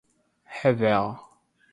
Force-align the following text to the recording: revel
revel 0.65 1.03